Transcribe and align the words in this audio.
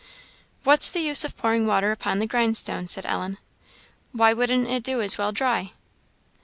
"What's 0.63 0.89
the 0.89 0.99
use 0.99 1.23
of 1.23 1.37
pouring 1.37 1.67
water 1.67 1.91
upon 1.91 2.17
the 2.17 2.25
grindstone?" 2.25 2.87
said 2.87 3.05
Ellen; 3.05 3.37
"why 4.13 4.33
wouldn't 4.33 4.67
it 4.67 4.81
do 4.81 4.99
as 4.99 5.19
well 5.19 5.31
dry?" 5.31 5.73